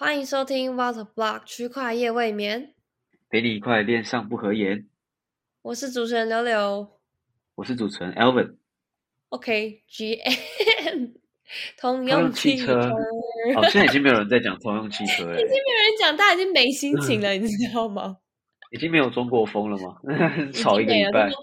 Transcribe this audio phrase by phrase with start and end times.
[0.00, 2.72] 欢迎收听 Water Block 区块夜未眠，
[3.28, 4.86] 陪你一块恋上不合言。
[5.60, 6.88] 我是主持人柳柳。
[7.56, 8.54] 我是主持人 Elvin。
[9.30, 11.14] OK，GM
[11.76, 18.18] 通通用用汽汽车哦，现在已经没有人在讲通用汽车了 已，经没有人讲，大家已经没心情了，你知道吗？
[18.70, 19.96] 已经没有中国风了吗？
[20.54, 21.38] 吵已经没了，一个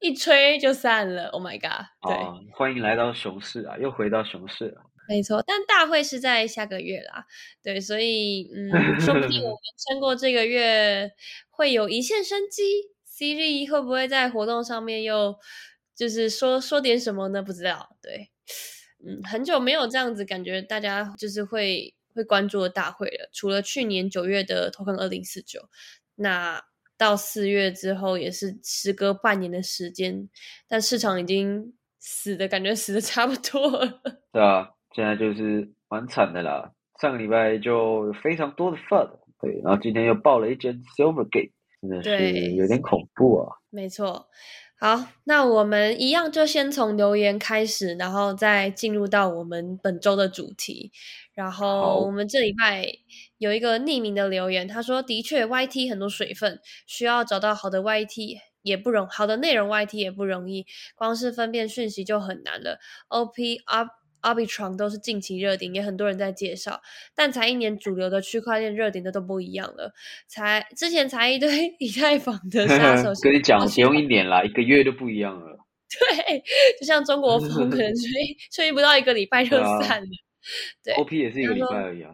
[0.00, 1.28] 一吹就散了。
[1.28, 1.86] Oh my god！
[2.02, 4.82] 对，哦，欢迎来到熊市啊，又回到熊市了。
[5.08, 7.26] 没错，但大会是在下个月啦，
[7.62, 9.58] 对，所以嗯，说不定我 们
[9.88, 11.10] 撑过这个月
[11.50, 12.62] 会有一线生机。
[13.16, 15.36] CG 会不会在活动上面又
[15.94, 17.40] 就是说说点什么呢？
[17.40, 18.28] 不知道，对，
[19.06, 23.30] 嗯，很久没有这样子，感觉大家就是会会关注的大会了。
[23.32, 25.68] 除了去年九月的 Token 二零四九，
[26.16, 26.60] 那
[26.96, 30.28] 到四月之后也是时隔半年的时间，
[30.66, 34.00] 但市场已经死的感觉死的 差不多了。
[34.32, 36.70] 对啊，现在就是蛮惨的啦。
[37.00, 41.50] 上个礼拜就有非常多的 FUD，对，然后今天又爆了一间 Silvergate，
[41.82, 43.56] 真的对是有点恐怖啊。
[43.70, 44.28] 没错，
[44.78, 50.92] 好，那我们一样就先从留言开始，然后再进入到我们本周的主题。
[51.34, 52.86] 然好后我们这礼拜
[53.38, 60.64] 有一个匿名的留言，他说：“的确，YT 很多水分，需要找到好的 YT 也不容，好的内容 YT 也不容易，
[60.94, 62.78] 光是分辨讯息就很难了。
[63.08, 63.88] OP Up。”
[64.24, 66.80] Arbitron 都是近期热点，也很多人在介绍，
[67.14, 69.92] 但才一年主流的区块链热点的都不一样了。
[70.26, 75.58] 才之前才一堆 以太坊的杀手 跟你讲，不不用一年啦，一个月都不一样了。
[75.94, 76.42] 对，
[76.80, 78.10] 就像中国风，可能吹
[78.50, 79.50] 吹不到一个礼拜就
[79.82, 80.08] 散了。
[80.82, 82.10] 对，OP 也是一个礼拜而已啊。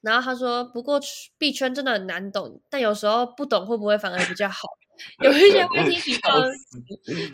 [0.00, 1.00] 然后他说，不过
[1.38, 4.66] 币圈真的很难懂，但有时候不懂会不会反而比较好？
[5.22, 6.42] 有一些 YT 提倡，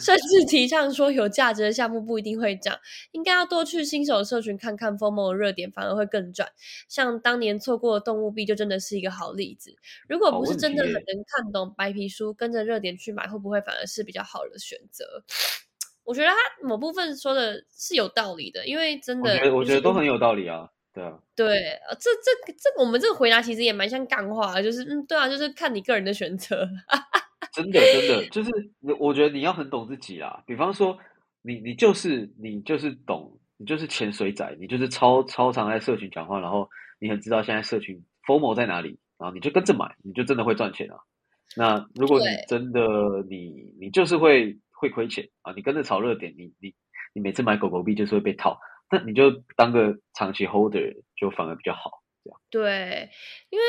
[0.00, 2.78] 甚至提倡说有价值的项目不一定会涨，
[3.12, 6.48] 应该要多去新手社群看看 FOMO 的热点，反而会更赚。
[6.88, 9.74] 像当年错过的动物币就真的是一个好例子。
[10.08, 15.22] 如果不是真的很能看懂白皮书，跟着热点去买，会不会反而是比较好的选择？
[16.04, 20.68] 我觉得他某部分说的是有道理的，因为真的，我觉得我觉得都很有有道理啊。
[20.94, 21.58] 对啊，对。
[21.72, 26.66] 啊这这这我们这个回答其实也蛮像干话，就是嗯，对啊，就是看你个人的选择。
[27.56, 28.50] 真的真的就是，
[29.00, 30.42] 我觉得你要很懂自己啊。
[30.46, 30.98] 比方说，
[31.42, 36.68] 你你就是你就是懂，你就是潜水仔，你就是超超常在社群讲话，然后
[36.98, 40.98] 你很知道现在社群 FOMO 在哪里，然后你就跟着买，你就真的会赚钱啊。
[41.56, 42.80] 那如果你真的
[43.30, 46.74] 你你就是会会亏钱啊，你跟着炒热点，你你
[47.14, 52.02] 你每次买狗狗币就是会被套，那你就当个长期 holder 就反而比较好。
[52.50, 53.08] 对，
[53.50, 53.64] 因为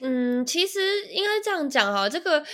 [0.00, 2.44] 嗯，其实应该这样讲哈，这个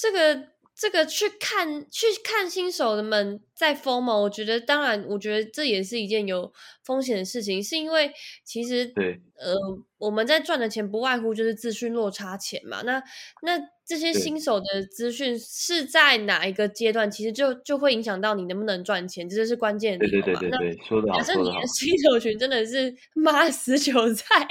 [0.00, 6.50] 这个这个去看去看新手的们在 FOMO，我觉得当然，我觉得这也是一件有
[6.82, 8.10] 风险的事情，是因为
[8.42, 9.54] 其实对呃
[9.98, 13.02] 我们在赚的钱不外乎就是资讯落差钱嘛，那
[13.42, 21.66] 那这些新手的资讯是在哪一个阶段，其实就就会影响到你能不能赚钱，这就是关键的对对对对对，说的好说得好假设你的。
[21.66, 24.24] 新手群真的是妈死韭菜，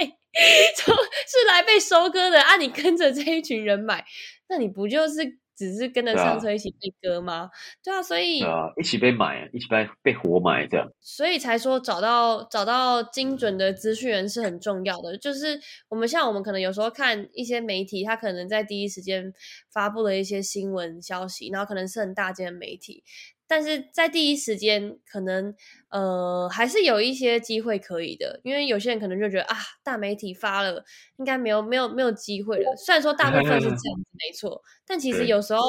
[0.76, 2.56] 就是来被收割的啊！
[2.56, 4.04] 你跟着这一群人买，
[4.48, 7.50] 那你不就是只是跟着上车一起被割吗？
[7.84, 10.90] 对啊，所以对啊，一起被买，一起被被活埋这样。
[11.00, 15.18] 所以才说找到找到精准的资讯源是很重要的。
[15.18, 15.60] 就是
[15.90, 19.34] 我们像我们可能有时候看一些媒体，他可能在第一时间
[19.70, 23.04] 发布了一些新闻消息，然后可能是很大间的媒体，
[23.50, 25.52] 但是在第一时间可能
[25.90, 30.84] 呃还是有一些机会可以的，因为有些人可能就觉得啊大媒体发了，
[31.16, 32.76] 应该没有没有没有机会了。
[32.76, 35.60] 虽然说大部分是这样子没错， 但其实有时候。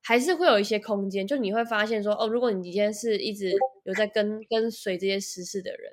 [0.00, 5.92] 还是会有一些空间，就你会发现说，哦，如果你今天是一直有在跟跟随这些时事的人，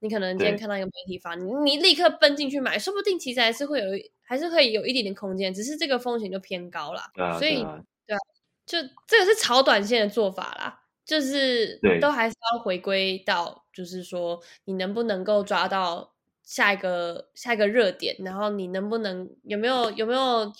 [0.00, 7.12] 你可能今天看到一个媒体发，你你立刻奔进去买，说不定其实还是会有一，还是会有一点点空间，只是这个风险就偏高啦。
[7.14, 7.62] 对啊，所以
[8.04, 8.18] 对啊，
[8.66, 16.14] 就这个是炒短线的做法啦，就是都还是要回归到，就是说你能不能够抓到
[16.44, 20.52] 下一个下一个热点，然后你能不能有没有有没有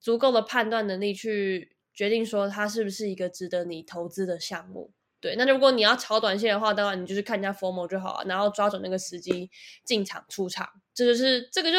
[0.00, 4.92] 足够的判断能力去决定说它是不是一个值得你投资的项目。
[5.20, 9.50] 对，那如果你要炒短线的话，当然你就是看人家 formal 就好了，然后抓准那个时机
[9.84, 11.76] 进场出场，这就是这个就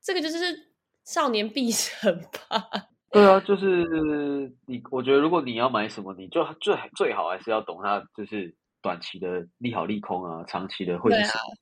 [0.00, 0.70] 这个就是
[1.04, 2.90] 少年必 胜吧。
[3.10, 3.66] 对啊，就是
[4.66, 11.56] 你，我觉得如果你要买什么，你就最最好还是要懂它，就是短期的利好利空啊，长期的会什么，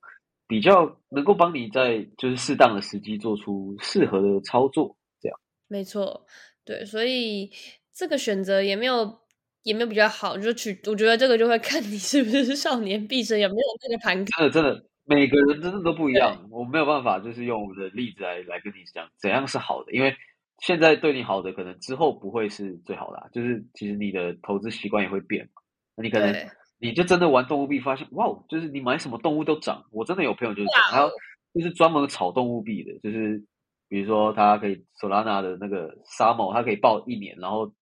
[0.49, 5.39] 比较能够帮你在就是适当的时机做出适合的操作，这样。
[5.69, 6.27] 没错，
[6.65, 7.51] 对，所以
[7.95, 9.21] 这个选择也没有
[9.63, 20.13] 也没有比较好，就取我觉得这个就会看你是不是少年毕生，有没有那个盘真的真的每个人真的都不一样，我没有办法就是用我的例子来来跟你讲怎样是好的，因为
[20.61, 23.29] 现在对你好的，可能之后不会是最好的、啊。
[23.32, 25.62] 就是其实你的投资习惯也会变嘛，
[25.97, 26.35] 那你可能
[26.79, 29.85] 你就真的玩动物币，发现哇，哦就是你买什么动物都涨。
[29.93, 31.11] 我真的有朋友就是这样，还有
[31.55, 33.43] 就是专门炒动物币的，就是
[33.88, 37.73] 比如说他可以 Solana 的那个沙某，他可以报一年，然后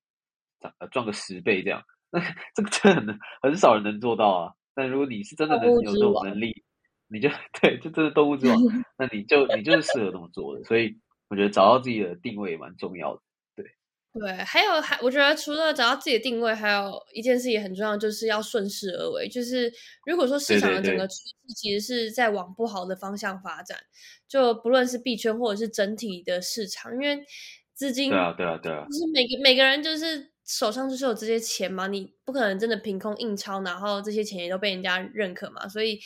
[0.60, 1.82] 涨呃赚个十倍这样。
[2.10, 2.20] 那
[2.54, 4.52] 这个真的很很少人能做到啊。
[4.74, 6.64] 但如果你是真的能有这种能力，
[7.08, 7.28] 你就
[7.60, 8.56] 对，就真的动物之王，
[8.98, 10.62] 那你就你就是适合这么做的。
[10.64, 10.96] 所以
[11.34, 13.20] 我觉得找到自己的定位也蛮重要的。
[14.16, 19.28] 对，还有还我觉得除了找到自己的定位，还有一件事也很重要，就是要顺势而为。
[19.28, 19.72] 就是
[20.06, 23.76] 如果说市场的整个趋势其实是在往不好的方向发展，
[24.28, 27.26] 就不论是币圈或者是整体的市场，因为
[27.72, 35.66] 资金对啊，对啊，对啊，就是每个每个人就是手上就是有这些钱嘛，你不可能真的凭空印钞，然后这些钱也都被人家认可嘛。
[35.66, 35.98] 所以，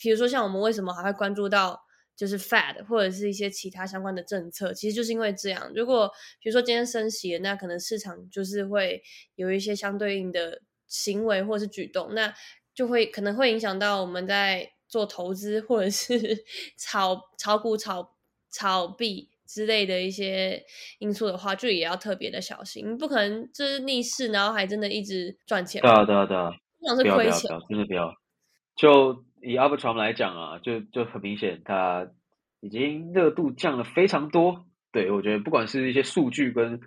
[0.00, 1.80] 比如说像我们为什么还会关注到
[2.16, 5.70] 就是 Fed 或者是一些其他相关的政策，其实就是因为这样。
[5.74, 9.02] 如果比如说今天升息了，那可能市场就是会
[9.34, 12.34] 有一些相对应的行为或是举动，那
[12.74, 16.44] 就会可能会影响到我们在做投资或者是
[16.78, 18.16] 炒炒股、炒
[18.50, 19.30] 炒币。
[19.46, 20.64] 之类的一些
[20.98, 26.50] 因素的话，就也要特别的小心，你不可能就是逆势，然后还真的一直赚钱，对啊，对啊，对啊，
[26.80, 27.50] 这样是亏钱。
[27.68, 28.12] 真的不要。
[28.74, 29.14] 就
[29.44, 32.08] 以 Arbitrum 来讲啊，就就很明显，它
[32.60, 34.64] 已经热度降了非常多。
[34.90, 36.80] 对我觉得，不管是一些数据跟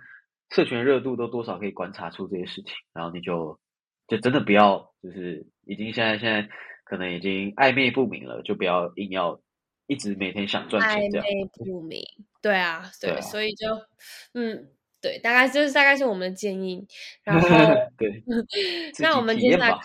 [0.50, 2.72] 社群热度，都多少可以观察出这些事情。
[2.92, 3.60] 然后你就
[4.08, 6.48] 就真的不要，就是已经现在现在
[6.84, 9.40] 可能已经暧昧不明了，就不要硬要
[9.86, 11.26] 一直每天想赚钱这样。
[11.26, 12.02] 暧昧不明，
[12.42, 13.66] 对啊， 对，对啊所以就
[14.34, 14.68] 嗯，
[15.00, 16.86] 对，大概就是大概是我们的建议。
[17.22, 17.48] 然 后，
[17.98, 18.22] 对，
[19.00, 19.78] 那我们接下来。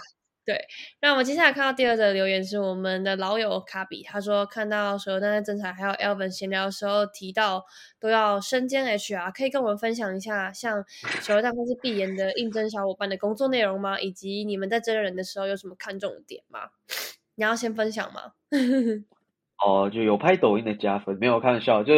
[0.45, 0.59] 对，
[1.01, 7.63] 那我们接下来看到第二则留言是我们的老友卡比，他说看到手游蛋在正常还有 Elvin 闲聊的时候提到
[7.97, 10.83] 都要身兼 HR，可以跟我们分享一下像
[11.21, 13.97] 手游蛋或是闭研的应征小伙伴的工作内容吗？
[14.01, 16.69] 以及你们在真人的时候有什么看重的点吗？
[17.35, 18.33] 你要先分享吗？
[19.65, 21.93] 哦，就有拍抖音的加分，没有开玩笑，就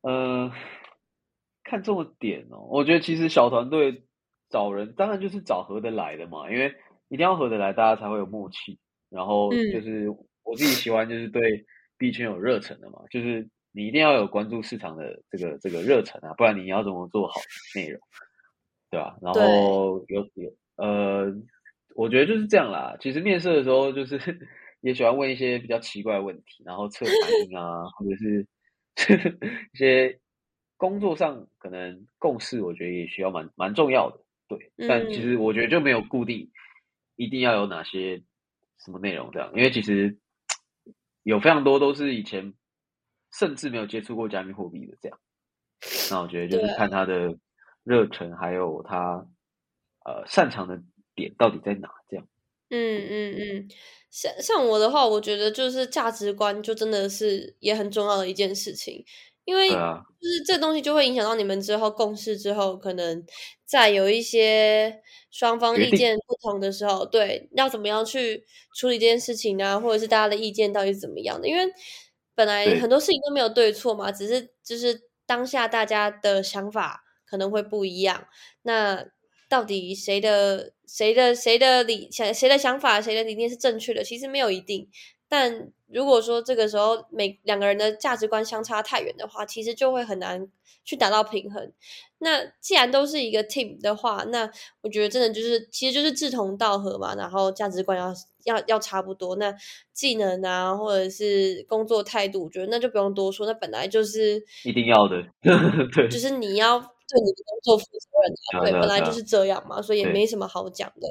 [0.00, 0.50] 呃，
[1.62, 4.04] 看重的点哦，我觉得其实小团队
[4.48, 6.74] 找人当然就是找合得来的嘛，因为
[7.12, 8.78] 一定要合得来，大家才会有默契。
[9.10, 10.08] 然后嗯就是
[10.42, 11.66] 我自己喜欢就是对
[11.98, 17.34] 币圈有热忱的嘛，就是你一定要有关注市场的这个这个热忱啊，不然你要怎么做好
[17.74, 18.00] 内容，
[18.90, 19.18] 对吧？
[19.20, 21.30] 然对后有有呃，
[21.94, 22.96] 我觉得就是这样啦。
[23.00, 24.18] 其实面试的时候就是
[24.80, 27.14] 也喜欢问一些比较奇怪的问题，然后测反
[27.46, 28.46] 应啊，或者是
[29.74, 30.18] 一些
[30.78, 34.18] 工作上可能共识，我觉得也需要蛮蛮重要的。
[34.48, 36.50] 对，但其实我觉得就没有固定
[37.22, 38.22] 一定要有哪些
[38.84, 40.18] 什么内容这样，因为其实
[41.22, 42.54] 有非常多都是以前
[43.38, 45.18] 甚至没有接触过加密货币的这样。
[46.10, 47.36] 那我觉得就是看他的
[47.84, 49.26] 热忱，还有他
[50.04, 50.82] 呃擅长的
[51.14, 52.26] 点到底在哪这样。
[52.70, 53.68] 嗯嗯嗯，
[54.10, 59.04] 像像我的话，我觉得就是价值观就真的是也很重要的一件事情，
[59.44, 63.24] 因为就是这东西就会影响到你们之后共事之后，可能
[63.66, 65.00] 在有一些
[65.30, 68.44] 双方意见不同的时候，对，要怎么样去
[68.76, 71.48] 处理这件事情啊，或者是大家的意见到底是怎么样的？
[71.48, 71.64] 因为
[72.34, 78.26] 本来很多事情都没有对错嘛，只是就是当下大家的想法可能会不一样，
[78.62, 79.04] 那
[79.48, 84.88] 到底谁的谁的谁的理想谁的想法谁的理念是正确的，其实没有一定。
[85.32, 90.46] 但如果说这个时候每两个人的价值观相差太远的话，其实就会很难
[90.84, 91.72] 去达到平衡。
[92.18, 94.46] 那既然都是一个 team 的话，那
[94.82, 98.12] 我觉得真的就是其实就是志同道合嘛，然后价值观要
[98.44, 99.36] 要要差不多。
[99.36, 99.54] 那
[99.94, 105.16] 技能啊，或者是工作态度，我觉得那就不用多说，那本来就是一定要的，
[105.96, 111.08] 对，就是你要对你的工作负责任啊，对，本来就是这样嘛，所以也没什么好讲的。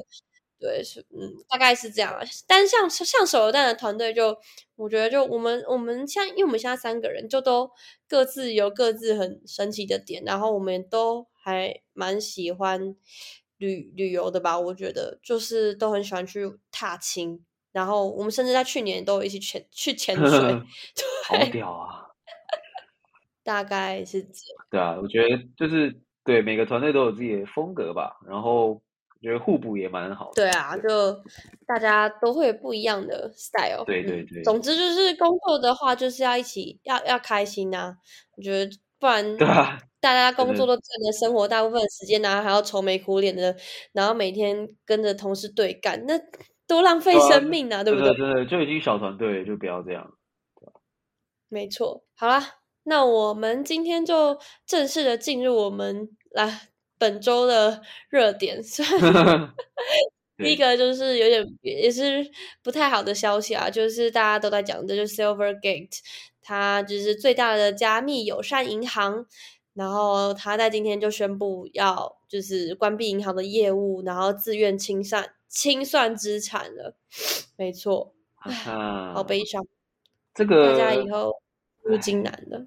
[0.62, 2.20] 对，是嗯，大概是这样啊。
[2.46, 4.38] 但是像像手游蛋的团队就，
[4.76, 7.68] 我觉得就我们我们像，因为我们现在三个人就都
[8.06, 12.94] 各自有各自很神奇的点，然后我们都还蛮喜欢
[13.58, 14.56] 旅旅游的吧。
[14.56, 20.28] 我觉得就是都很喜欢去踏青，然后我们甚至在去年都有一起潜去潜水，
[21.26, 22.06] 好，屌啊！
[23.42, 24.66] 大概是这样。
[24.70, 28.82] 对啊，我觉得就是对每个团队都有自己的风格吧，然后我
[29.22, 30.32] 觉得互补也蛮好的。
[30.34, 31.14] 对啊，就
[31.66, 33.84] 大家都会有不一样的 style。
[33.84, 37.96] 嗯对对对总之就是工作的话，就是要一起要要开心呐、
[38.36, 43.56] 我觉得不然对啊，大家工作都占了生活大部分的时间，然后还要愁眉苦脸的，
[43.92, 46.14] 然后每天跟着同事对干，那
[46.66, 48.08] 多浪费生命啊，对不对？
[48.14, 50.12] 真的真的就已经小团队就不要这样。
[51.48, 52.04] 没错。
[52.16, 52.42] 好啦，
[52.84, 56.68] 那我们今天就正式的进入我们来
[57.02, 58.62] 本周的热点。
[60.38, 62.24] 第一个就是有点也是
[62.62, 65.98] 不太好的消息啊，就是大家都在讲的，就是 Silvergate，
[66.40, 69.26] 它就是最大的加密友善银行，
[69.74, 76.94] 然后它在今天就宣布要就是关闭银行的业务，然后自愿清算清算资产了。
[77.56, 79.66] 没错，啊好悲伤。
[80.34, 81.42] 这个大家以后
[81.82, 82.66] 入金难了，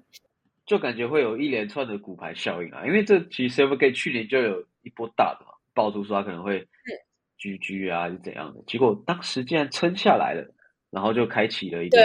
[0.66, 6.66] 就感觉会有一连串的骨牌效应啊，因为这其实 Silvergate 去年就有一波大的嘛，爆出说他可能会。
[7.38, 8.62] 居居啊，是怎样的？
[8.66, 10.54] 结果当时竟然撑下来了，
[10.90, 11.98] 然后就开启了一个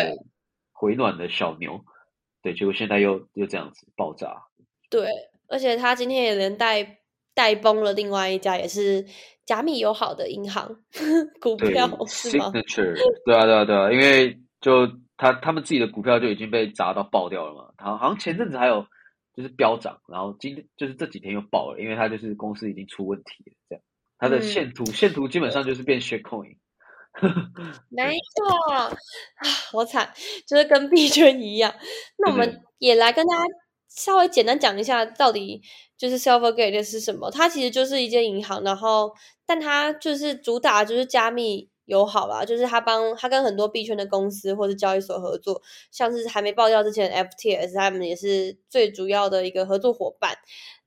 [0.73, 1.85] 回暖的小牛。
[2.41, 4.43] 对，结果现在又又这样子爆炸。
[4.89, 5.07] 对，
[5.47, 6.99] 而且他今天也连带
[7.33, 9.05] 带崩了另外一家也是
[9.45, 10.83] 加密友好的银行
[11.39, 14.85] 股票，是吗？Signature，对啊，对啊，对啊，因为就
[15.21, 17.71] 他他们自己的股票就已经被砸到爆掉了嘛。
[17.77, 18.87] 他，好像前阵子还有
[19.35, 23.83] 就是飙涨，然后今天就是这几天又爆了，因为他就是公司已经出问题了，这样。
[24.17, 26.55] 它的线图，线图基本上就是变 shit coin，
[27.89, 28.89] 没错啊，
[29.71, 30.11] 好惨，
[30.47, 31.71] 就是跟币圈一样。
[32.17, 33.43] 那我们也来跟大家
[33.89, 35.61] 稍微简单讲一下，到底
[35.97, 37.29] 就是 Silvergate 是什么？
[37.29, 39.13] 它其实就是一间银行，然后
[39.45, 50.37] 但它就是主打就是加密友好啦，就是他帮他跟很多币圈的公司或者交易所合作，像是还没爆掉之前，FTS 他们也是最主要的一个合作伙伴。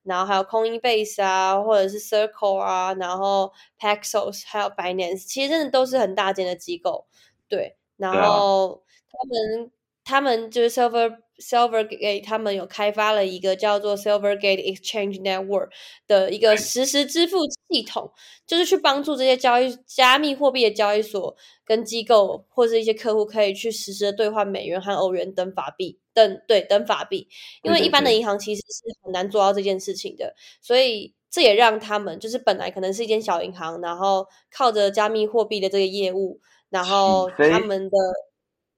[0.03, 7.07] 然后还有 Coinbase 啊，或者是 Circle 啊，然后 Paxos，还有 Binance，其实真的都是很大间的机构，
[7.47, 7.75] 对。
[7.97, 9.71] 然后他们
[10.05, 15.69] 他们就是 Silver Silvergate，他们有开发了一个叫做 Silvergate Exchange Network
[16.07, 18.09] 的一个实时支付系统，
[18.47, 21.35] 就是去帮助这些交易加密货币的交易所
[21.65, 25.99] 跟机构或者一些客户可以去实时的兑换美元和欧元等法币。
[26.15, 27.27] 等对等法币，
[27.61, 37.97] 因为一般的银行其实是很难做到这件事情的，所以这也让他们就是本来可能是一间小银行，然后靠着加密货币的这个业务，然后他们的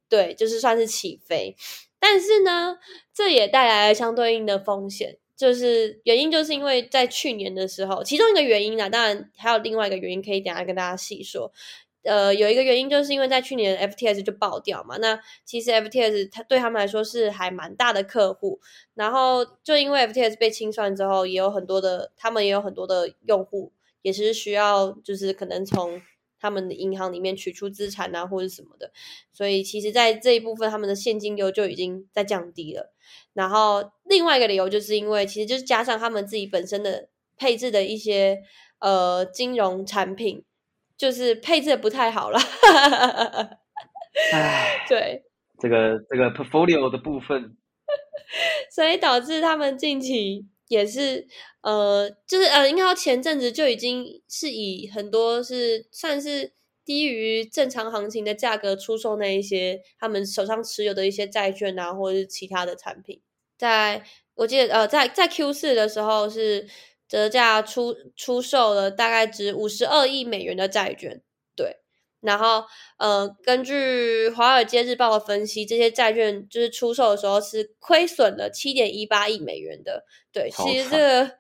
[0.10, 1.56] 对就是算是起飞，
[2.00, 2.78] 但是呢，
[3.14, 11.52] 这也带来了相对应的风险，就是原因就是因为在去年的时候，其中一个原因呢，当然还有另外一个原因可以等下跟大家细说。
[12.04, 18.62] 呃，有一个原因就是因为在去年 FTS 就爆掉嘛，那其实 FTS 它对他们来说是还蛮大的客户，
[18.94, 23.74] 然后就因为 FTS 被清算之后，也有很多的他们也有很多的用户，
[24.04, 26.02] 也是需要就是可能从
[26.40, 28.92] 他们的银行里面取出资产啊或者什么的，
[29.32, 32.94] 所以其实，在这一部分他们的现金流就已经在降低了。
[33.34, 38.42] 然后另外一个理由就是因为其实就是加上他们自己本身的配置的一些
[38.80, 40.44] 呃金融产品。
[40.98, 42.40] 就是配置的不太好了，
[44.34, 45.22] 唉，对，
[45.60, 47.56] 这个这个 portfolio 的部分，
[48.74, 51.28] 所以导致他们近期也是
[51.62, 56.54] 呃，就是呃，应该说前阵子就已经是以很多是算是
[56.86, 63.22] 低于正常行情的价格出售那一些他们手上持有的一些债券啊，或者是其他的产品，
[63.58, 64.04] 在
[64.36, 66.68] 我记得呃，在在 Q 四的时候是。
[67.10, 71.22] 折价出出售了大概值五十二亿美元的债券，
[72.28, 72.64] 然后
[73.00, 81.32] 呃，根据《华尔街日报》的分析，这些债券就是出售的时候是亏损了七点一八亿美元的，对，其实这个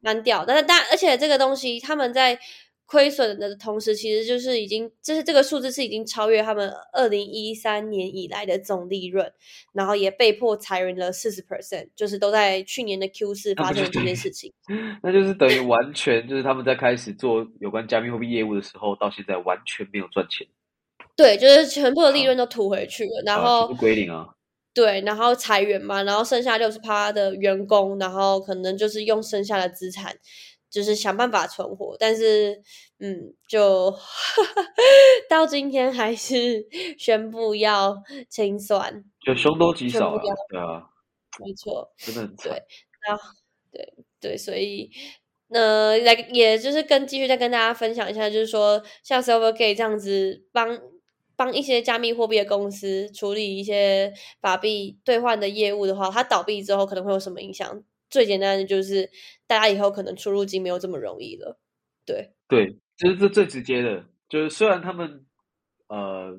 [0.00, 2.38] 蛮屌，但是但而且这个东西他们在。
[2.86, 9.32] 亏损的同时，其实就是已经，就是这个数字是已经超越他们二零一三年以来的总利润，
[9.72, 14.52] 然后也被迫裁员了四十 percent，就是都在去年的 Q 四发生了这件事情。
[15.02, 20.46] 那就是等于完全就是他们在开始做有关加密货币业务的时候，到现在完全没有赚钱。
[21.16, 24.28] 对，就是全部的利润都吐回去了，然后不归零啊。
[24.74, 30.16] 对，然后裁员嘛，然后剩下六十趴的员工，然后可能就是用剩下的资产。
[30.74, 32.60] 就是想办法存活，但是，
[32.98, 33.96] 嗯，就
[35.30, 36.66] 到今天还是
[36.98, 37.96] 宣布要
[38.28, 40.82] 清算，就凶多吉少，对啊，
[41.38, 42.50] 没错，真的很对，
[43.06, 43.22] 然后
[43.70, 44.90] 对对，所以，
[45.50, 50.80] 呃，来，也就是跟继续再跟大家分享一下，就是说，像 Silvergate 这样子帮
[51.36, 57.84] 帮一些加密货币的公司处理一些法币兑换的业务的话，它倒闭之后可能会有什么影响？
[58.14, 59.10] 最简单的就是，
[59.44, 61.58] 大家以后可能出入境没有这么容易了。
[62.06, 65.26] 对对，就是这最直接的，就是虽然他们
[65.88, 66.38] 呃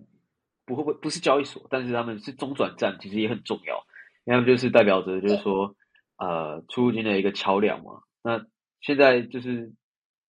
[0.65, 3.86] 不会不不是交易所，但是他们是中转站，其实也很重要，
[4.24, 5.75] 因为他们就是代表着就是说
[6.17, 8.03] 呃出入境的一个桥梁嘛。
[8.24, 8.46] 那
[8.79, 9.74] 现在就是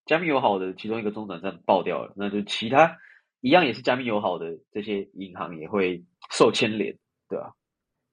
[0.04, 2.98] 加密友好的其中一个中转站爆掉了，那就其他
[3.40, 6.98] 一样也是加密友好的这些银行也会受牵连，
[7.28, 7.54] 对吧？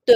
[0.05, 0.13] 对。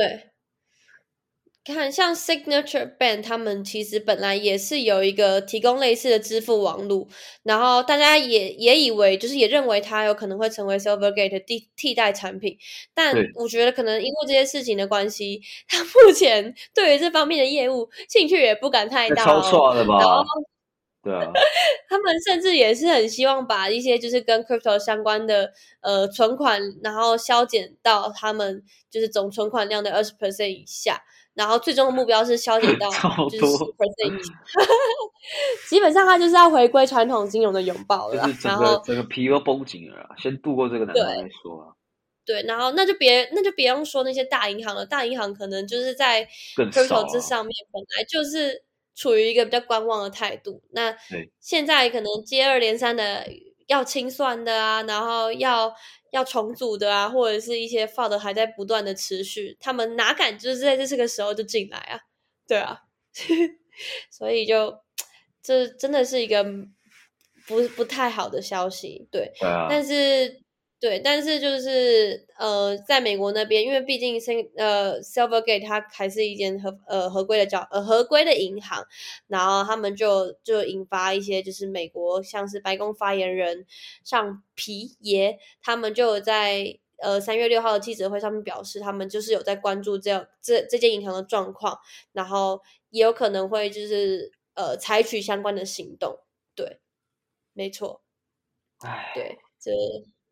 [1.74, 7.08] 看，像 Signature Bank，他们其实本来也是有一个提供类似的支付网路，
[7.44, 12.58] 然后大家也也以为，就是也认为它有可能会成为 Silvergate 替替代产品，
[12.94, 20.24] 但我觉得可能因为这些事情的关系， 他目前对于这方面的业务兴趣也不敢太大，超错了吧？
[21.04, 21.22] 对啊，
[21.88, 31.02] 他们甚至也是很希望把一些就是跟 crypto 相关的呃存款，然后削减到他们就是总存款量的二十 percent 以下。
[31.38, 32.90] 然后最终的目标是削减 到
[33.30, 34.20] 就是十 percent，
[35.70, 38.16] 基本上他就是要回归传统金融的拥抱了。
[38.44, 41.70] 然后整个皮都绷紧了，先度过这个难关再说啊。
[42.26, 48.64] 对，然后那就别那就别用说那些大银行了，大银行可能就是在 crypto 这上面本来就是
[48.96, 50.64] 处于一个比较观望的态度。
[50.72, 50.96] 那
[51.40, 53.28] 现在可能接二连三的
[53.68, 55.72] 要清算的啊，然后要。
[56.12, 62.00] 要重组的啊，或者是一些 FUD 还在不断的持续，他们哪敢就是在这这个时候就进来啊？
[62.48, 62.82] 对啊，
[64.12, 64.78] 所以就
[65.42, 66.44] 这真的是一个
[67.48, 69.32] 不不太好的消息，对，
[69.70, 70.46] 但是。
[70.80, 78.86] 对，但是就是呃，在美国那边，因为毕竟是呃，Silvergate 它还是一间合呃合规的交呃合规的银行，
[79.26, 83.66] 然后他们就就引发一些就是美国像是白宫发言人
[84.04, 91.80] 像皮耶，他们就在呃三月六号的记者会上面表示，他们就是有在关注这这这间银行的状况，
[92.12, 96.20] 然后也有可能会就是呃采取相关的行动。
[96.54, 96.78] 对，
[97.54, 98.04] 没错，
[98.86, 99.72] 哎，对，这。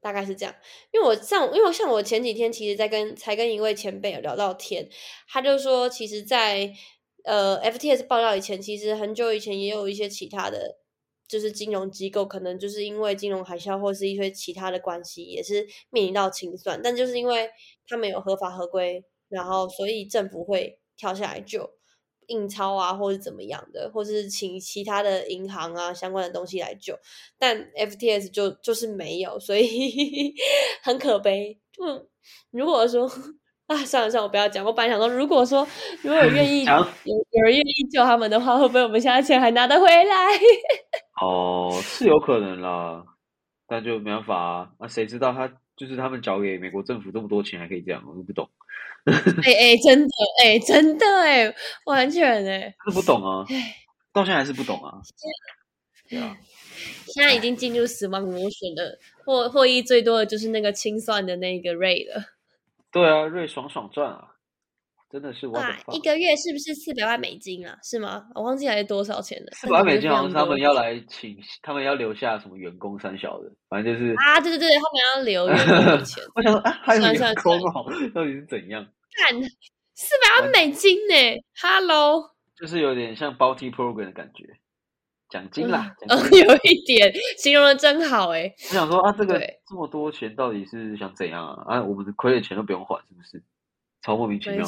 [0.06, 0.54] 大概是这样，
[0.94, 4.88] 因为我像，因为像我前几天其实，在跟才跟一位前辈有聊到天，
[5.28, 6.72] 他就说，其实，在
[7.24, 10.78] 呃 FTS 爆料以前，其实很久以前也有一些其他的，
[11.28, 17.50] 就是金融机构，可能就是因为金融海啸或是一些其他的关系，也是面临到清算，但就是因为
[17.88, 21.72] 他们有合法合规，然后所以政府会跳下来救。
[22.28, 26.98] 印钞啊，或是怎么样的，或者是请其他的银行啊相关的东西来救，
[27.38, 30.34] 但 FTS 就就是没有，所以
[30.84, 31.60] 很可悲。
[31.72, 31.84] 就，
[32.52, 33.10] 如果说
[33.68, 34.64] 啊，算了算了，我不要讲。
[34.64, 35.68] 我本来想说，如果说
[36.02, 40.28] 如果愿意 有有人愿意救他们的话，会不会我们现在钱还拿得回来？
[41.22, 43.04] 哦，是有可能啦，
[43.68, 44.70] 但就没办法啊。
[44.80, 48.50] 那谁知道他就是他们交给美国政府这么多钱，还可以这样，我都不懂。
[49.06, 51.54] 哎哎，真的哎，真的哎，
[51.86, 53.46] 完全哎，是不懂啊，
[54.12, 55.02] 到现在还是不懂啊。
[56.10, 56.38] 对啊，
[57.08, 62.24] 现在已经进入死亡螺旋了，获获益最多的就是那个清算的那个瑞了。
[62.92, 64.35] 对啊，瑞爽爽赚啊，
[65.16, 67.80] 真的是哇，一个月是不是四百万美金啊？
[67.82, 68.28] 是吗？
[68.36, 69.48] 我忘记还是多少钱了。
[69.54, 76.22] 四百万美金好像他们要来请，他们要留下什么员工三小的，反正就是啊，对对对，他们要留员工的钱。
[76.36, 78.86] 我想说啊，还有员工哦，到底是怎样？
[79.16, 79.42] 看
[79.94, 81.16] 四百万美金呢
[81.62, 84.58] ？Hello， 就是有点像 bounty program 的感觉，
[85.30, 85.96] 奖金啦。
[86.10, 88.54] 嗯，有一点，形容的真好哎。
[88.70, 91.78] 我想说啊，这个这么多钱到底是想怎样啊？
[91.78, 93.42] 啊，我们的亏的钱都不用还，是不是？
[94.06, 94.60] 超莫名其妙。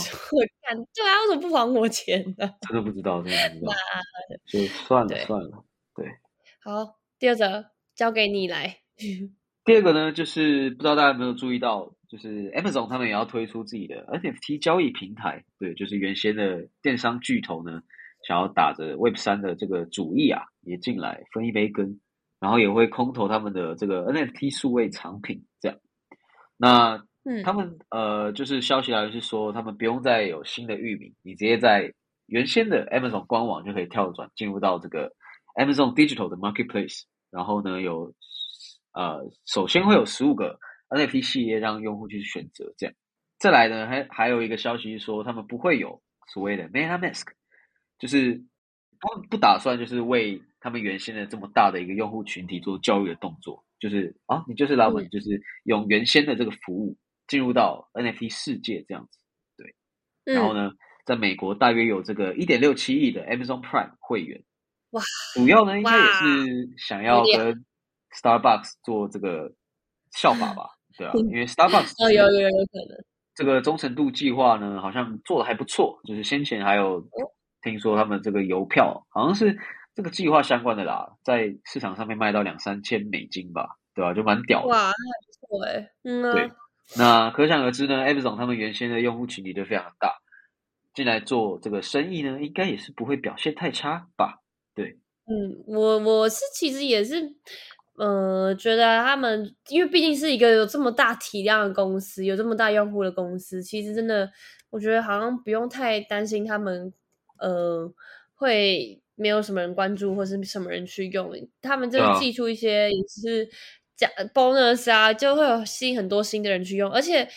[0.63, 2.49] 看，对啊，为什么不还我钱呢？
[2.67, 3.71] 真的不知道，真的不知道。
[4.47, 5.63] 就算了算了，
[5.95, 6.07] 对。
[6.63, 8.79] 好，第二则交给你来。
[9.63, 11.93] 第二个呢，就是不知道大家有没有注意到。
[12.09, 17.81] 就是 Amazon 他们也要推出自己的 NFT 交易平台，对，就是原先的电商巨头呢，
[18.25, 21.99] 想要打着 Web 三的这个主意啊，也进来分一杯羹，
[22.39, 25.77] 然后也会空投他们的这个 NFT 数位藏品，这样。
[26.55, 27.03] 那
[27.43, 31.93] 他们呃，就是消息来源是说，他们不用再有新的域名，你直接在
[32.25, 35.11] 原先的 Amazon 官网就可以跳转进入到这个
[35.55, 38.13] Amazon Digital 的 Marketplace，然后呢，有
[38.93, 40.59] 呃，首先会有十五个。
[40.89, 42.95] NFT 系列让用户去选择，这样。
[43.39, 47.25] 再来呢，还还有一个消息是说，他们不会有所谓的 MetaMask，
[47.99, 48.41] 就是
[49.01, 56.95] 他们不打算就是为他们原先的这么大的一个用户群体做教育的动作，就是啊，你就是老板，就是用原先的这个服务
[57.27, 59.19] 进入到 NFT 世界这样子，
[59.57, 60.33] 对。
[60.33, 60.71] 然后呢，
[61.05, 64.43] 在美国大约有这个一点六七亿的 Amazon Prime 会员，
[64.91, 65.01] 哇，
[65.33, 67.65] 主要呢应该也是想要跟
[68.11, 69.53] Starbucks 做这个
[70.11, 70.69] 效法吧。
[70.97, 75.99] 对啊，因为 Starbucks 哦有有有可能这个忠诚度计划呢，好像做的还不错。
[76.05, 77.07] 就是先前还有
[77.61, 79.55] 听说他们这个邮票好像是
[79.93, 84.13] 这个计划相关的啦，在市场上面卖到两三千美金吧，对吧？
[84.13, 84.69] 就蛮屌的。
[84.69, 84.93] 哇，那还
[85.27, 85.89] 不错哎。
[86.03, 86.51] 嗯对，
[86.95, 90.19] 那可想而知呢，Amazon 他们原先的用户群体就非常大，
[90.93, 94.41] 进来做这个生意呢，应该也是不会表现太差吧？
[94.73, 94.97] 对。
[95.25, 97.35] 嗯，我我是其实也是。
[97.99, 104.31] 呃，觉得他们因为毕竟是一个有这么大体量的公司，有这么大用户的公司，其实真的，
[104.69, 106.93] 我觉得好像不用太担心他们，
[107.39, 107.91] 呃，
[108.35, 113.49] 会没有什么人关注或是什么人去用，他们就寄出一些也是
[113.97, 117.27] 加 bonus 啊，就会有吸引很多新的人去用，而且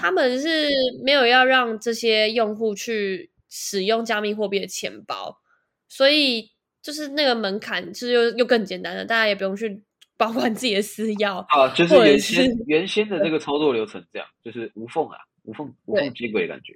[0.00, 0.70] 他们是
[1.04, 5.38] 没有要让这些用户去使用加密货币的钱包，
[5.88, 6.50] 所以
[6.80, 9.82] 就是那个门槛是又又更简单了，大家也不用去。
[10.16, 16.72] 保管自己的私钥啊，就是原先原先的这个操作流程，这样就是无缝啊，无缝无缝接轨的感觉。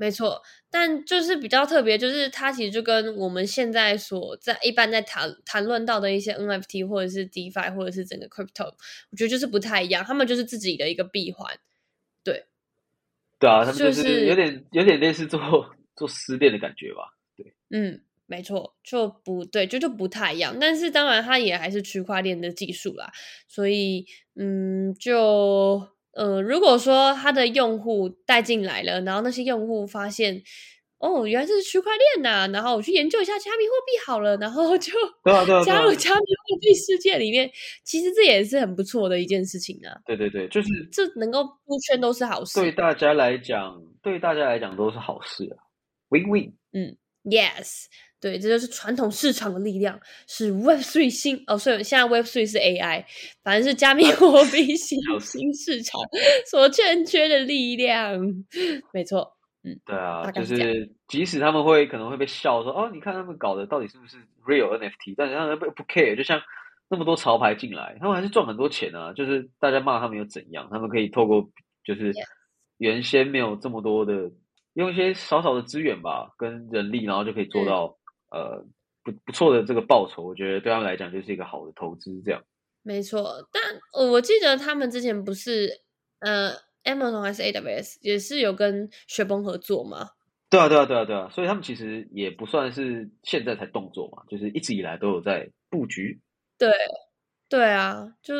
[0.00, 0.42] 对，没错。
[0.70, 8.72] 但就是比较特别，就是它其实就跟我们现在所在一般在谈谈论到的一些 NFT 或者是 DeFi 或者是整个 Crypto，
[9.10, 10.04] 我觉得就是不太一样。
[10.04, 11.58] 他们就是自己的一个闭环。
[12.24, 12.46] 对，
[13.38, 15.40] 对啊，他们就是有点有点类似做
[15.94, 17.14] 做私链的感觉吧。
[17.36, 18.00] 对，嗯。
[18.30, 20.56] 没错，就不对，就就不太一样。
[20.60, 23.10] 但是当然，它也还是区块链的技术啦。
[23.48, 30.42] 所以，嗯，就呃，如果说它的用户带进来了，然后那些用户发现，
[30.98, 34.92] 哦，原来这是区块链呐，然后我去研究一下加密货币好了，然后就
[35.64, 37.50] 加入加密货币世界里面。
[37.84, 39.96] 其实这也是很不错的一件事情啊。
[40.04, 45.56] 对对对，就是这能够入圈都是好事，对大家来讲，对大家来讲都是好事啊
[46.10, 46.52] ，win win。
[46.72, 47.86] 嗯，yes。
[48.22, 53.02] 对，这就是传统市场的力量，是 Web Three 新哦，所以现在 Web Three 是 AI，
[53.42, 55.98] 反正是加密货币新新市场
[56.44, 58.20] 所欠缺的力量，
[58.92, 66.42] 没错，嗯，对啊，就是即使他们会可能会被笑说，哦，你看他们搞的到底是不是 Real NFT，但是他们不不 care，就像
[66.90, 71.50] 那么多潮牌进来，他们还是赚很多钱啊，就是大家骂他们又怎样，他们可以透过
[71.82, 72.12] 就是
[72.76, 74.30] 原先没有这么多的，
[74.80, 77.96] 用一些少少的资源吧，跟人力，然后就可以做到。
[78.32, 78.64] 呃，
[79.02, 82.22] 不不错的这个报酬，我觉得对他们来讲就是一个好的投资。
[82.24, 82.40] 这样
[82.84, 85.68] 没错，但我记得他们之前不是
[86.20, 86.52] 呃
[86.84, 90.10] ，Amazon 还是 AWS 也是有跟雪崩合作吗？
[90.48, 96.20] 对啊，对啊，对啊，对啊，所以他们其实也不算是现在才动作嘛，就是一直以来都有在布局。
[96.56, 96.70] 对。
[97.50, 98.32] 对啊，就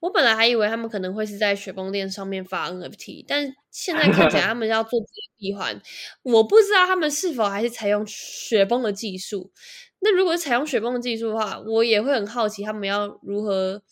[0.00, 5.82] 我本来还以为他们可能会是在雪崩链上面发 NFT，但现在看起来他 们要做自己的闭环，
[6.22, 9.52] 我不知道他们是否还是采用雪崩的技术。
[10.00, 13.82] 那如果采用雪崩的技术的话，我也会很好奇他们要如何，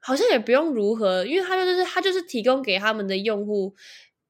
[0.00, 3.74] 好像也不用如何，因为他就是他就是提供给他们的用户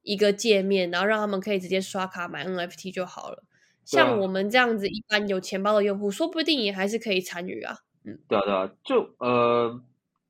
[0.03, 3.45] 一个界面，然后让他们可以直接刷卡买 NFT 就好了。
[3.85, 7.79] 像我们这样子一般有钱包的用户，说不定也还是可以参与啊。
[8.29, 9.83] 对啊，对啊，就呃，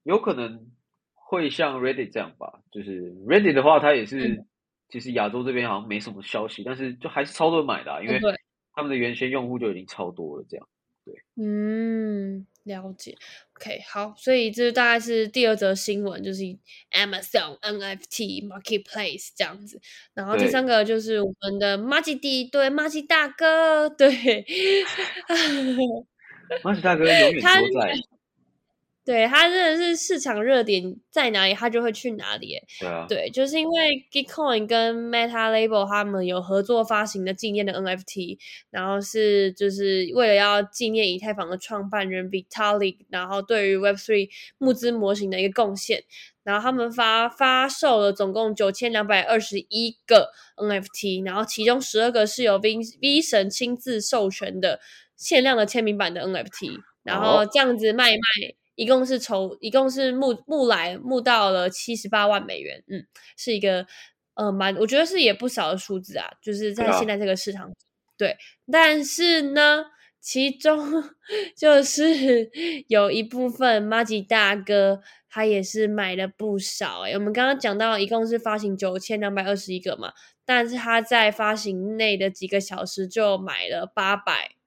[0.05, 0.71] 有可能
[1.15, 2.61] 会像 Reddit 这样吧。
[2.71, 4.45] 就是 Reddit 的话，它也是
[4.89, 8.21] 其实亚洲这边好像没什么消息，但是就还是超多人买的，因为
[8.73, 10.45] 他们的原先用户就已经超多了。
[10.49, 10.69] 这样，
[11.05, 13.15] 对，嗯，了解。
[13.57, 16.43] OK，好，所以这大概是第二则新闻，就是
[16.93, 19.81] Amazon NFT Marketplace 这样子。
[20.15, 24.45] 然后第三个就是我们的 m a g i 对 m a g i 大哥，对。
[26.63, 27.95] 马吉大哥永远都在，
[29.05, 32.61] 对他真的是市场热点在哪里，他就会去哪里。
[32.79, 38.37] 对啊，对，就是因为 Gitcoin 跟 Meta Label 他们有合作发行的纪念的 NFT，
[38.71, 46.05] 然后是就是为了要纪念以太坊的创办人 Vitalik，然后对于 Web3 募资模型的一个贡献，
[46.45, 54.81] 然后他们发发售了总共九千两百二十一个 NFT，然后其中十二个是由 V V 神亲自授权的。
[55.19, 63.05] 限量的签名版的 NFT，然后这样子卖一卖，一共是筹，一共是募募来募到了七十八万美元，嗯，
[63.37, 63.85] 是一个
[64.35, 67.69] 呃蛮，我觉得是也不少的数字啊，就是在现在这个市场，
[68.17, 68.37] 对，
[68.71, 69.87] 但是呢，
[70.21, 71.03] 其中
[71.59, 72.49] 就是
[72.87, 80.13] 有一部分 g i 大哥他也是买了不少，哎，我们刚刚讲到一共是发行九千两百二十一个嘛，
[80.45, 84.58] 但是他在发行内的几个小时就买了八百。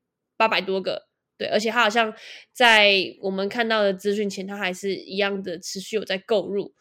[0.41, 1.03] 八百多个，
[1.37, 2.11] 对，而且他好像
[2.51, 6.73] 在我们看到的资讯前，他还是一样的持续有在购入。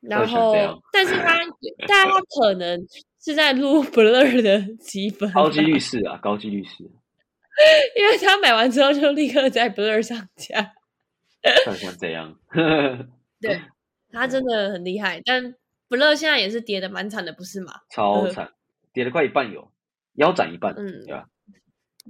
[0.00, 0.52] 然后，
[0.92, 1.38] 但是他，
[1.86, 2.84] 但他可能
[3.22, 6.82] 是在撸 Blur 的积分，高级律师啊，高级律师，
[7.96, 10.72] 因为他买完之后就立刻在 Blur 上架。
[11.76, 12.36] 像这样，
[13.40, 13.62] 对
[14.10, 15.54] 他真的很厉害，但
[15.88, 17.72] Blur 现在也是跌的蛮惨的，不是吗？
[17.88, 18.52] 超惨，
[18.92, 19.70] 跌了快一半有，
[20.14, 21.28] 腰斩一半，嗯，对吧？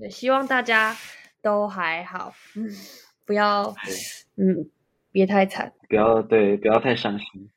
[0.01, 0.97] 也希望大家
[1.43, 2.69] 都还好，嗯，
[3.25, 3.75] 不要，
[4.37, 4.71] 嗯，
[5.11, 7.51] 别太惨，不要对，不要太伤心。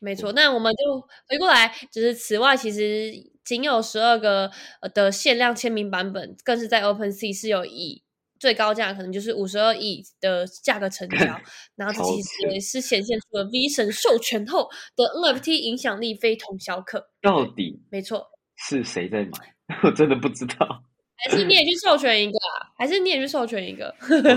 [0.00, 3.12] 没 错，那我们就回过来，就是此外，其实
[3.44, 4.50] 仅有十二个
[4.94, 8.02] 的限量签名版本，更是在 Open Sea 是有以
[8.38, 11.18] 最高价可能就是五十二亿的价格成交，
[11.74, 17.08] 然后这其实也是显现出了 V 神授权后的 NFT 影响力非同小可。
[17.20, 19.54] 到底没错，是谁在买？
[19.82, 20.84] 我真的不知道。
[21.24, 22.70] 还是你也去授权一个啊？
[22.78, 23.92] 还是你也去授权一个？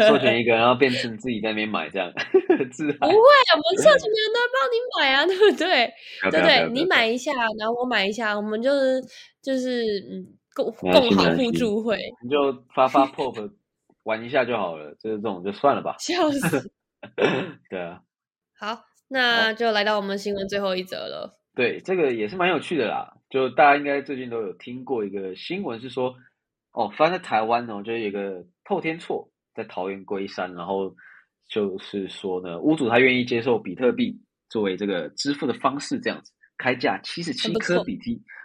[0.07, 2.11] 授权一个，然后变成自己在那边买这样。
[2.11, 5.93] 不会，我们授权的人都帮你买啊，对不对？
[6.31, 8.99] 对对，你买一下，然后我买一下，我们就是
[9.43, 11.97] 就是嗯共共好互助会。
[12.23, 13.51] 你就发发 pop
[14.03, 15.95] 玩一下就好了，就是这种就算了吧。
[15.99, 16.71] 笑死。
[17.69, 18.01] 对啊。
[18.57, 21.39] 好，那就来到我们新闻最后一则了。
[21.53, 23.13] 对，这个也是蛮有趣的啦。
[23.29, 26.15] 就大家应该最近都有听过一个新闻，是说。
[26.73, 30.95] 哦，发生在台湾哦，就是有个透天错在桃园龟山，然后
[31.49, 34.17] 就是说呢，屋主他愿意接受比特币
[34.49, 38.03] 作为这个支付的方式，这样子开价七十七颗比特，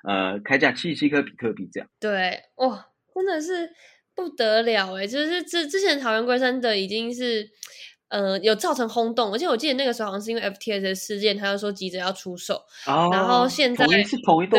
[0.08, 1.88] 呃，开价七十七颗比特币这样。
[2.00, 3.70] 对，哇，真的是
[4.14, 5.06] 不得了哎！
[5.06, 7.48] 就是之之前桃园龟山的已经是
[8.08, 12.60] 呃有造成轰动，而且我记得那个时候好像是因为 FTS 的事件，他就说急着要出售，
[13.12, 14.58] 然后现在是同一栋。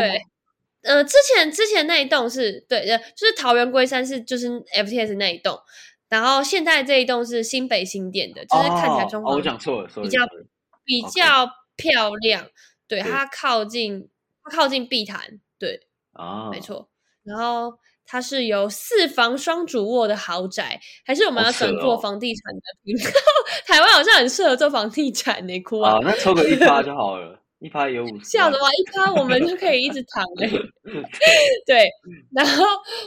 [0.84, 5.60] 呃，之前之前那一栋是对的，就是桃园龟山是就是 FTS 那一栋，
[6.08, 10.20] 然后现在这一栋是新北新店的，就是看起来装潢我讲错了，比较
[10.86, 12.48] 比较漂亮，
[12.88, 14.10] 对它靠近
[14.44, 16.90] 它靠近碧潭，对啊，没错，
[17.24, 23.12] 然后它是有四房双主卧的豪宅，还是我们要转做房地产的？
[23.68, 27.42] 台湾好像很适合做房地产呢，哭啊，那抽个一发就好了。
[27.60, 30.48] 一趴有五十，笑的话一趴我们就可以一直躺嘞。
[31.66, 31.90] 对，
[32.32, 32.64] 然后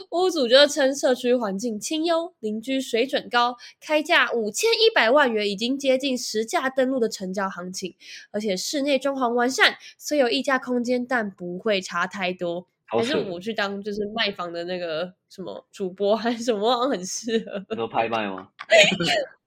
[0.09, 7.95] 屋主就称社区环境清幽，邻居水准高，开价五千一百万元，已经接近实价登录的成交行情。
[8.31, 12.67] 而且室内装潢完善，虽有溢价空间，但不会差太多。
[12.85, 17.65] 还是我去当就是卖房的那个什么主播还是什么，很适合。
[17.69, 18.49] 你说拍卖吗？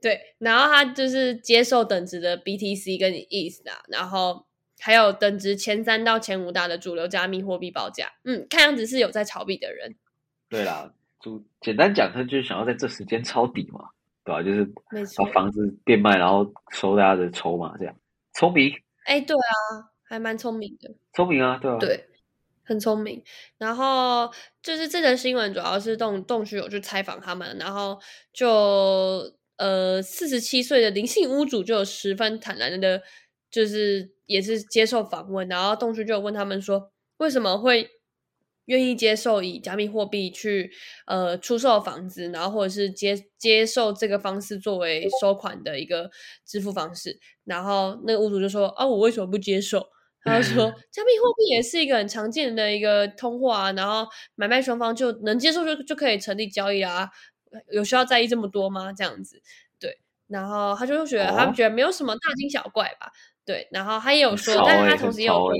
[0.00, 4.46] 对，然后他就是接受等值的 BTC 跟 ETH 啊，然后
[4.78, 8.12] 还有等值前三到前五大的主流加密货币报价。
[8.24, 9.96] 嗯，看样子是有在炒币的人。
[10.48, 13.88] 对啦，就简单讲，他就是想要在这时间抄底嘛，
[14.24, 14.42] 对吧？
[14.42, 14.64] 就是
[15.16, 17.96] 把房子变卖，然后收大家的筹码，这样
[18.34, 18.72] 聪明。
[19.06, 20.94] 哎，对啊，还蛮聪明的。
[21.12, 21.78] 聪明啊，对啊？
[21.78, 22.04] 对。
[22.64, 23.22] 很聪明，
[23.58, 28.00] 然后就是这则新闻主要是洞洞区有去采访他们，然后
[28.32, 33.02] 就呃四十七岁的灵性屋主就有十分坦然的，
[33.50, 37.90] 就是也是接受访问，然后洞区就问他们说为什么会
[38.64, 40.72] 愿意接受以加密货币去
[41.06, 46.10] 呃出售房子，然后或者是接接受这个方式作为收款的一个
[46.46, 49.86] 支付方式，然后那个屋主就说啊我为什么不接受？
[50.24, 57.10] 他说，加密货币也是一个很常见的一个通货，然后买卖双方就能接受就就可以成立交易啊，
[57.70, 58.92] 有需要在意这么多吗？
[58.92, 59.42] 这样子，
[59.78, 63.12] 对，然后他就觉得他们觉得没有什么大惊小怪吧，
[63.44, 65.52] 对，然后他也有说，但是他同时也有说。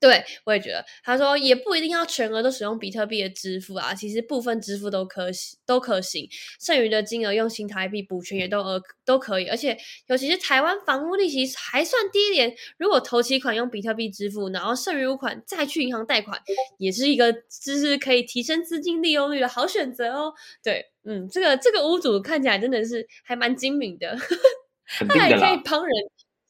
[0.00, 6.28] 对，我也觉得，他说也不一定要全额都使用比特币的支付啊，其实部分支付都可行，都可行，
[6.60, 16.40] 剩余的金额用新台币补全也都呃都可以，而且尤其是台湾房屋利息还算低廉，如果头期款用比特币支付，然后剩余款再去银行贷款，
[16.78, 20.32] 也是一个就是可以提升资金利用率的好选择哦。
[20.62, 24.16] 对，嗯，这个这个屋主看起来真的是还蛮精明的，
[25.08, 25.92] 他还可以帮人。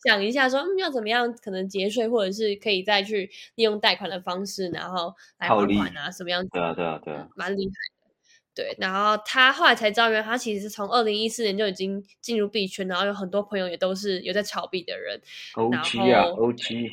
[0.05, 6.51] 想一下，说嗯，要怎么样可能节税，或者是可以再去利用贷款的方式，然后来还款啊，什么样子？
[6.53, 8.15] 对啊，对啊，对啊，蛮厉害的。
[8.55, 15.21] 对，然后他后来才知道，原来他其实是从二零一四年就已经进入币圈，然后有很多朋友也都是有在炒币的人。
[15.55, 16.89] O G 啊，O G。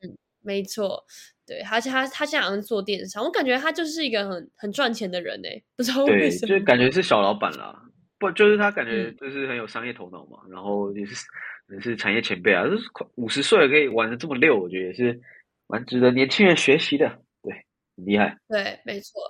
[0.00, 1.04] 嗯，没错。
[1.44, 7.82] 对，而且他他现在好像做电商，我感觉他就是一个很很赚钱的人呢，不知道为什么，就感觉是小老板啦。
[8.18, 11.14] 不，就是他感觉就是很有商业头脑嘛，然后也是。
[11.72, 15.20] 也是产业前辈啊，就是五十岁了可以玩的这么溜，我觉得也是
[15.66, 17.20] 蛮值得年轻人学习的。
[17.42, 17.52] 对，
[17.96, 18.36] 很厉害。
[18.48, 19.22] 对，没错。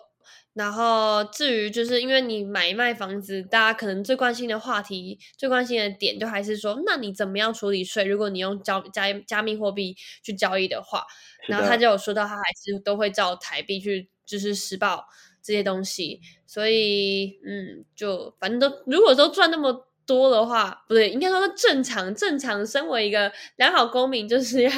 [0.53, 8.05] 然后至于就是因为你买卖房子，大家可能最关心的话题、最关心的点，就还是说，那你怎么样处理税？
[8.05, 11.07] 如果你用交加加密货币去交易的话，
[11.49, 15.07] 然后他就有说到，他还是都会照台币去就是实报
[15.43, 16.21] 这些东西。
[16.47, 19.89] 所以，嗯，就反正都如果都赚那么。
[20.07, 22.15] 多的话不对，应该说正常。
[22.15, 24.71] 正常，身为一个良好公民，就是要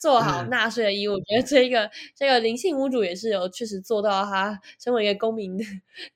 [0.00, 1.12] 做好纳税的义务。
[1.12, 5.64] 我觉得这个这个灵性屋主也是有确实做到他身为一个公民的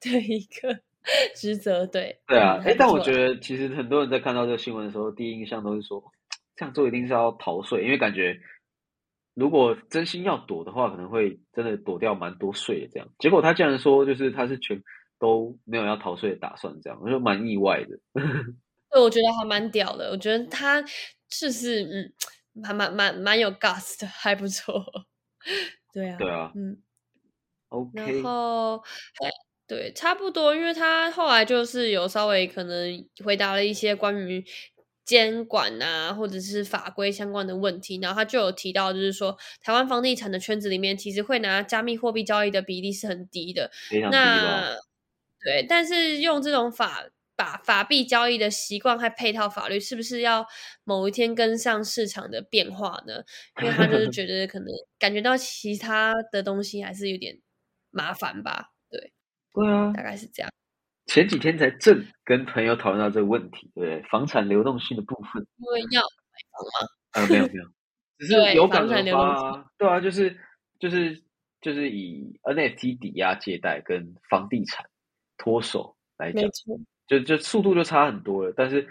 [0.01, 0.79] 的一个
[1.35, 1.87] 职责。
[1.87, 6.03] 对对啊，哎，但我觉得其实很多人在看到这个新闻的时候，第一印象都是说
[6.57, 8.39] 这样做一定是要逃税，因为感觉
[9.35, 12.89] 如果真心要躲的话，可能会真的躲掉蛮多税的。
[12.93, 14.83] 这样结果他竟然说，就是他是全。
[15.23, 17.97] 都没有要逃税的打算，这样我就蛮意外的。
[18.91, 20.11] 对，我觉得还蛮屌的。
[20.11, 20.83] 我觉得他
[21.29, 24.85] 就是嗯，还蛮蛮蛮有 gas 的，还不错。
[25.95, 26.77] 对啊，对啊，嗯
[27.69, 29.31] ，OK，然后还
[29.69, 34.45] 对，差不多，因为他后来就是有稍微可能回答了一些关于
[35.05, 43.71] 监管啊，或者是法规相关的问题，然后他就有提到，就是说台湾房地产的圈子里面，其实会拿加密货币交易的比例是很低的。
[43.89, 44.17] 非常低？
[44.17, 44.77] 那
[45.45, 47.05] 对，但是用这种法
[47.37, 50.47] 把法币交易的习惯和配套法律，是不是要
[50.85, 53.15] 某一天跟上市场的变化呢？
[53.61, 57.37] 因为他就是觉得可能 感觉到其他的东西还是有点
[57.91, 58.71] 麻烦吧。
[58.91, 59.13] 对，
[59.55, 60.51] 对啊，大概是这样。
[61.07, 64.03] 前几天才正跟朋友讨论到这个问题，对不对？
[64.09, 66.89] 房产流动性的部分，因为要买房吗？
[67.11, 67.65] 啊，没有没有，
[68.19, 70.39] 只是 有感而房产流动发啊，对啊，就是
[70.79, 71.21] 就是
[71.61, 74.87] 就是以 NFT 抵押借贷跟房地产
[75.43, 76.49] 脱手来讲
[77.09, 78.55] 就就速度就差很多了。
[78.57, 78.87] 但是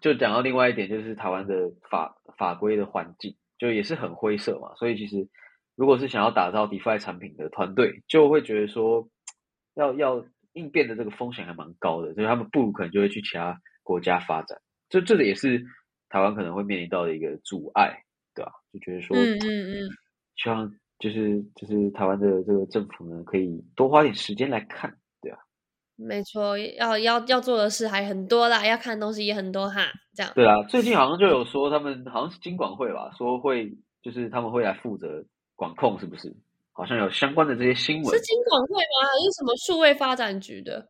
[0.00, 4.72] 就讲到另外一点，就是台湾的法法规的环境，就也是很灰色嘛。
[4.76, 5.28] 所以其实
[5.74, 9.08] 如果是想要打造 DeFi 产品的团队，就会觉得说
[9.74, 14.56] 要要应变的这个风险还蛮高的，所以他们不如可能就会去其他国家发展。
[14.88, 15.64] 这这个也是
[16.08, 18.04] 台湾可能会面临到的一个阻碍，
[18.36, 19.90] 对吧、就觉得说，嗯嗯嗯，
[20.36, 24.96] 希望就是就是台湾的这个政府呢，可以多花点时间来看，
[25.98, 29.84] 没错，要要要做的事还很多啦，要看的东西也很多哈。
[30.14, 35.24] 这样，对啊，最近好像就有说他们好像是金管会吧，说会就是他们会来负责
[35.56, 36.32] 管控，是不是？
[36.72, 39.08] 好像有相关的这些新闻是，金管会吗？
[39.10, 40.88] 还是什么数位发展局的？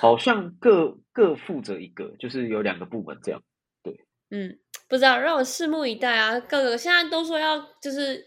[0.00, 3.42] 好像各各负责一个，就是有两个部门这样。
[3.82, 3.92] 对
[4.30, 4.56] 嗯，
[4.88, 6.40] 不知道，让我拭目以待啊！
[6.40, 8.24] 各个现在都说要就是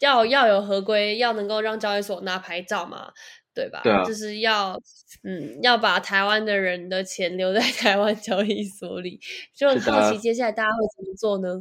[0.00, 3.10] 要要有合规，要能够让交易所拿牌照嘛，
[3.58, 3.80] 对吧？
[3.82, 4.80] 对啊就是要
[5.24, 9.18] 嗯要把台湾的人的钱留在 台湾交易所里，
[9.52, 11.58] 就很好奇接下来大家会怎么做呢？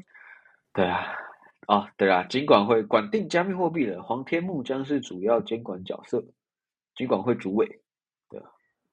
[0.74, 1.16] 对啊，
[1.68, 6.24] 哦，对啊，金管会管定加密货币的黄天木将是主要监管角色，
[6.96, 7.82] 金管会主委。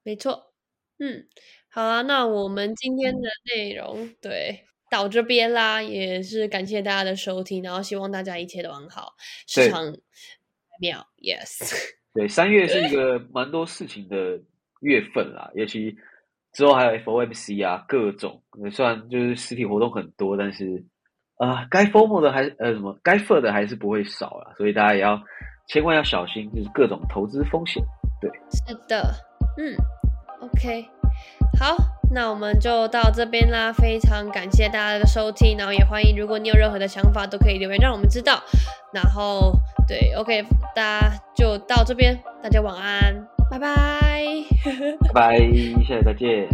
[0.03, 0.53] 没错，
[0.99, 1.27] 嗯，
[1.69, 9.15] 好啊，那我们今天的内容对到这边啦，也是感谢大家的收听，然后希望大家一切都很好，
[9.47, 9.97] 市对场
[10.81, 11.95] 妙，yes。
[12.15, 14.41] 对，三月是一个蛮多事情的
[14.81, 15.97] 月份啦，尤其
[16.53, 20.85] 之后还有 FOMC 啊，各种呃虽然就是实体活动很多，但是
[21.37, 25.21] 啊，该 FOMO 的还是呃什么该 f 的还是不会少啦，所以大家也要
[25.67, 27.83] 千万要小心，就是各种投资风险。
[28.21, 29.13] 对是的，
[29.59, 29.75] 嗯
[30.41, 30.89] ，OK，
[31.59, 31.77] 好，
[32.15, 38.41] 那我们就到这边啦，非常感谢大家的收听，然后也欢迎如果你有任何的想法，都可以留言让我们知道。
[38.93, 39.53] 然后
[39.89, 44.01] 对，OK，大家就到这边，大家晚安，拜拜。
[45.13, 45.39] 拜拜，
[45.87, 46.47] 下次再见。